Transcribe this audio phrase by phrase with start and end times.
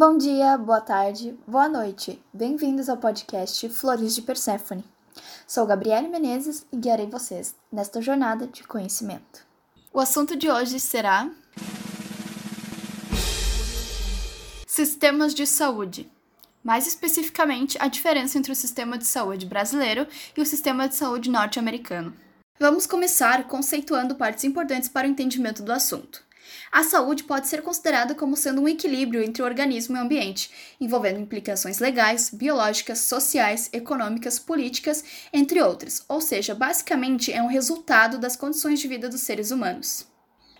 [0.00, 2.18] Bom dia, boa tarde, boa noite.
[2.32, 4.82] Bem-vindos ao podcast Flores de Perséfone.
[5.46, 9.46] Sou Gabriele Menezes e guiarei vocês nesta jornada de conhecimento.
[9.92, 11.30] O assunto de hoje será
[14.66, 16.10] Sistemas de saúde.
[16.64, 21.28] Mais especificamente, a diferença entre o sistema de saúde brasileiro e o sistema de saúde
[21.28, 22.16] norte-americano.
[22.58, 26.29] Vamos começar conceituando partes importantes para o entendimento do assunto.
[26.70, 30.50] A saúde pode ser considerada como sendo um equilíbrio entre o organismo e o ambiente,
[30.80, 38.18] envolvendo implicações legais, biológicas, sociais, econômicas, políticas, entre outras, ou seja, basicamente é um resultado
[38.18, 40.06] das condições de vida dos seres humanos.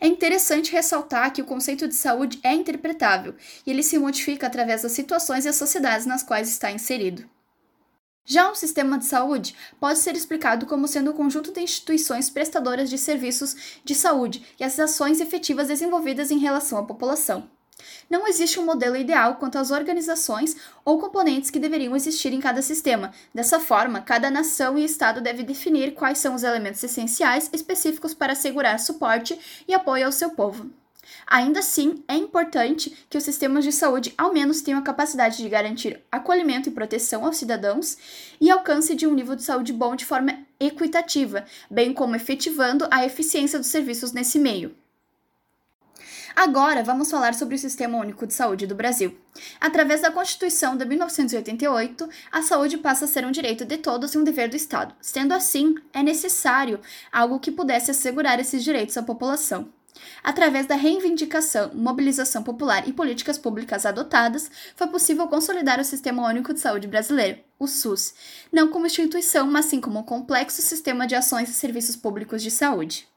[0.00, 3.34] É interessante ressaltar que o conceito de saúde é interpretável
[3.66, 7.28] e ele se modifica através das situações e as sociedades nas quais está inserido.
[8.30, 12.88] Já um sistema de saúde pode ser explicado como sendo um conjunto de instituições prestadoras
[12.88, 17.50] de serviços de saúde e as ações efetivas desenvolvidas em relação à população.
[18.08, 22.62] Não existe um modelo ideal quanto às organizações ou componentes que deveriam existir em cada
[22.62, 23.12] sistema.
[23.34, 28.34] Dessa forma, cada nação e estado deve definir quais são os elementos essenciais específicos para
[28.34, 29.36] assegurar suporte
[29.66, 30.70] e apoio ao seu povo.
[31.26, 35.48] Ainda assim, é importante que os sistemas de saúde ao menos tenham a capacidade de
[35.48, 37.96] garantir acolhimento e proteção aos cidadãos
[38.40, 43.04] e alcance de um nível de saúde bom de forma equitativa, bem como efetivando a
[43.04, 44.74] eficiência dos serviços nesse meio.
[46.34, 49.18] Agora, vamos falar sobre o Sistema Único de Saúde do Brasil.
[49.60, 54.18] Através da Constituição de 1988, a saúde passa a ser um direito de todos e
[54.18, 54.94] um dever do Estado.
[55.00, 56.80] Sendo assim, é necessário
[57.12, 59.68] algo que pudesse assegurar esses direitos à população.
[60.22, 66.52] Através da reivindicação, mobilização popular e políticas públicas adotadas, foi possível consolidar o Sistema Único
[66.52, 68.14] de Saúde brasileiro, o SUS,
[68.52, 72.50] não como instituição, mas sim como um complexo sistema de ações e serviços públicos de
[72.50, 73.08] saúde.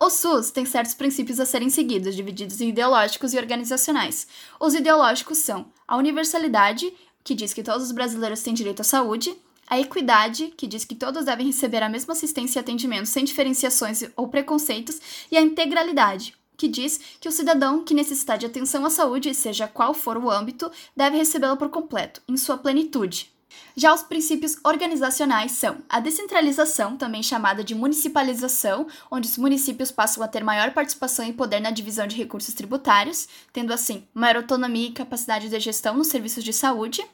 [0.00, 4.28] O SUS tem certos princípios a serem seguidos, divididos em ideológicos e organizacionais.
[4.60, 6.92] Os ideológicos são a universalidade,
[7.24, 9.36] que diz que todos os brasileiros têm direito à saúde,
[9.68, 14.02] a equidade, que diz que todos devem receber a mesma assistência e atendimento sem diferenciações
[14.16, 18.90] ou preconceitos, e a integralidade, que diz que o cidadão que necessitar de atenção à
[18.90, 23.32] saúde, seja qual for o âmbito, deve recebê-la por completo, em sua plenitude.
[23.76, 30.22] Já os princípios organizacionais são a descentralização, também chamada de municipalização, onde os municípios passam
[30.22, 34.88] a ter maior participação e poder na divisão de recursos tributários, tendo assim maior autonomia
[34.88, 37.04] e capacidade de gestão nos serviços de saúde.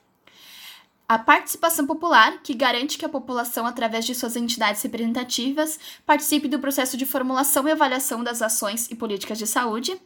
[1.06, 6.58] A participação popular, que garante que a população, através de suas entidades representativas, participe do
[6.58, 10.00] processo de formulação e avaliação das ações e políticas de saúde.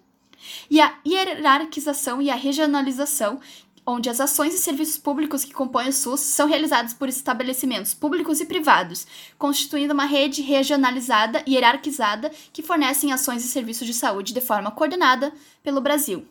[0.69, 3.39] E a hierarquização e a regionalização,
[3.87, 8.41] onde as ações e serviços públicos que compõem o SUS são realizados por estabelecimentos públicos
[8.41, 9.07] e privados,
[9.39, 14.73] constituindo uma rede regionalizada e hierarquizada que fornecem ações e serviços de saúde de forma
[14.73, 15.33] coordenada
[15.63, 16.27] pelo Brasil.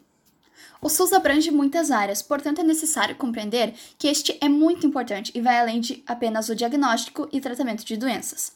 [0.81, 5.41] O SUS abrange muitas áreas, portanto é necessário compreender que este é muito importante e
[5.41, 8.51] vai além de apenas o diagnóstico e tratamento de doenças.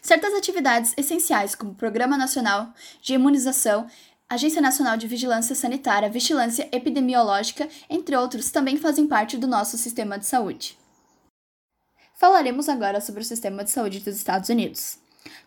[0.00, 3.86] Certas atividades essenciais, como o Programa Nacional de Imunização,
[4.28, 10.18] Agência Nacional de Vigilância Sanitária, Vigilância Epidemiológica, entre outros, também fazem parte do nosso sistema
[10.18, 10.78] de saúde.
[12.14, 14.98] Falaremos agora sobre o sistema de saúde dos Estados Unidos.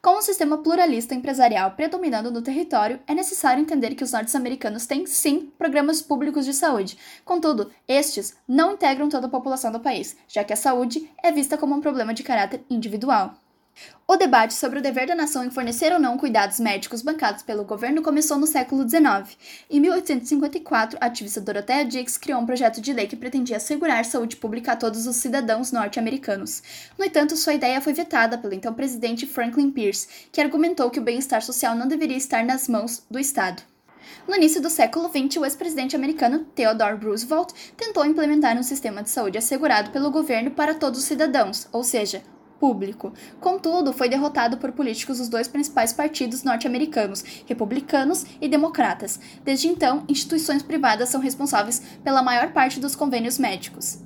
[0.01, 5.05] Com um sistema pluralista empresarial predominando no território, é necessário entender que os norte-americanos têm,
[5.05, 6.97] sim, programas públicos de saúde.
[7.25, 11.57] Contudo, estes não integram toda a população do país, já que a saúde é vista
[11.57, 13.35] como um problema de caráter individual.
[14.09, 17.65] O debate sobre o dever da nação em fornecer ou não cuidados médicos bancados pelo
[17.65, 19.38] governo começou no século XIX.
[19.69, 24.38] Em 1854, a ativista Dorothea Dix criou um projeto de lei que pretendia assegurar saúde
[24.38, 26.63] pública a todos os cidadãos norte-americanos.
[26.97, 31.03] No entanto, sua ideia foi vetada pelo então presidente Franklin Pierce, que argumentou que o
[31.03, 33.61] bem-estar social não deveria estar nas mãos do Estado.
[34.25, 39.09] No início do século XX, o ex-presidente americano Theodore Roosevelt tentou implementar um sistema de
[39.09, 42.23] saúde assegurado pelo governo para todos os cidadãos, ou seja,
[42.59, 43.13] público.
[43.40, 49.19] Contudo, foi derrotado por políticos dos dois principais partidos norte-americanos, republicanos e democratas.
[49.44, 54.00] Desde então, instituições privadas são responsáveis pela maior parte dos convênios médicos.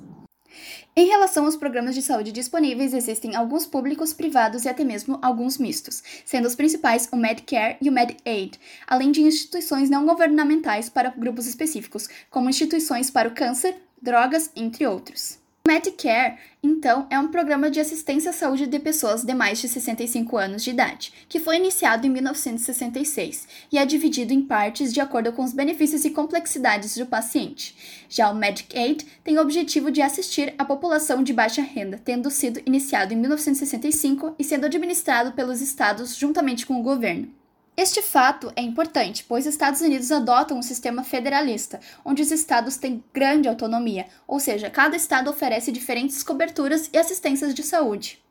[0.94, 5.56] Em relação aos programas de saúde disponíveis, existem alguns públicos, privados e até mesmo alguns
[5.56, 11.08] mistos, sendo os principais o Medicare e o Medicaid, além de instituições não governamentais para
[11.08, 15.41] grupos específicos, como instituições para o câncer, drogas, entre outros.
[15.66, 20.36] Medicare, então, é um programa de assistência à saúde de pessoas de mais de 65
[20.36, 25.32] anos de idade, que foi iniciado em 1966 e é dividido em partes de acordo
[25.32, 27.76] com os benefícios e complexidades do paciente.
[28.08, 32.60] Já o Medicaid tem o objetivo de assistir a população de baixa renda, tendo sido
[32.66, 37.41] iniciado em 1965 e sendo administrado pelos estados juntamente com o governo.
[37.74, 42.76] Este fato é importante, pois os Estados Unidos adotam um sistema federalista, onde os estados
[42.76, 48.22] têm grande autonomia, ou seja, cada estado oferece diferentes coberturas e assistências de saúde.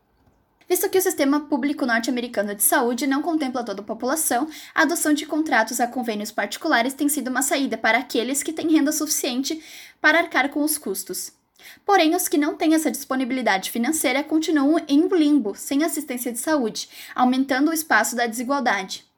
[0.69, 5.11] Visto que o sistema público norte-americano de saúde não contempla toda a população, a adoção
[5.11, 9.61] de contratos a convênios particulares tem sido uma saída para aqueles que têm renda suficiente
[9.99, 11.33] para arcar com os custos.
[11.83, 16.88] Porém, os que não têm essa disponibilidade financeira continuam em limbo, sem assistência de saúde,
[17.15, 19.10] aumentando o espaço da desigualdade.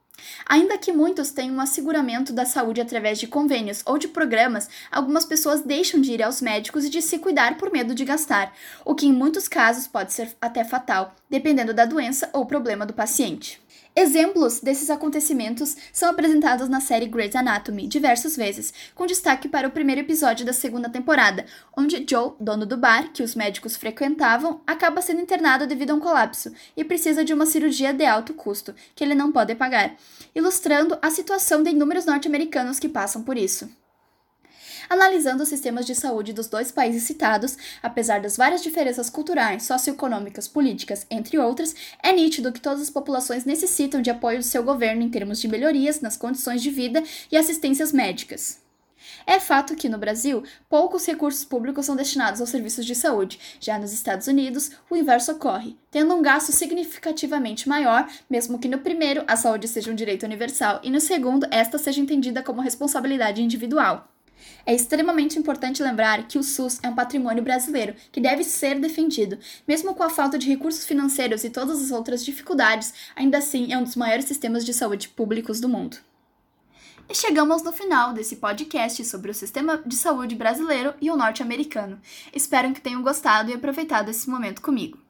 [0.46, 5.26] Ainda que muitos tenham um asseguramento da saúde através de convênios ou de programas, algumas
[5.26, 8.54] pessoas deixam de ir aos médicos e de se cuidar por medo de gastar,
[8.86, 12.94] o que em muitos casos pode ser até fatal, dependendo da doença ou problema do
[12.94, 13.63] paciente.
[13.96, 19.72] Exemplos desses acontecimentos são apresentados na série Grey's Anatomy diversas vezes, com destaque para o
[19.72, 21.46] primeiro episódio da segunda temporada,
[21.78, 26.00] onde Joe, dono do bar que os médicos frequentavam, acaba sendo internado devido a um
[26.00, 29.96] colapso e precisa de uma cirurgia de alto custo, que ele não pode pagar,
[30.34, 33.70] ilustrando a situação de inúmeros norte-americanos que passam por isso.
[34.90, 40.48] Analisando os sistemas de saúde dos dois países citados, apesar das várias diferenças culturais, socioeconômicas,
[40.48, 45.02] políticas, entre outras, é nítido que todas as populações necessitam de apoio do seu governo
[45.02, 48.64] em termos de melhorias nas condições de vida e assistências médicas.
[49.26, 53.40] É fato que, no Brasil, poucos recursos públicos são destinados aos serviços de saúde.
[53.60, 58.80] Já nos Estados Unidos, o inverso ocorre, tendo um gasto significativamente maior, mesmo que no
[58.80, 63.42] primeiro a saúde seja um direito universal e no segundo esta seja entendida como responsabilidade
[63.42, 64.13] individual.
[64.66, 69.38] É extremamente importante lembrar que o SUS é um patrimônio brasileiro que deve ser defendido.
[69.68, 73.78] Mesmo com a falta de recursos financeiros e todas as outras dificuldades, ainda assim é
[73.78, 75.98] um dos maiores sistemas de saúde públicos do mundo.
[77.10, 82.00] E chegamos no final desse podcast sobre o sistema de saúde brasileiro e o norte-americano.
[82.34, 85.03] Espero que tenham gostado e aproveitado esse momento comigo.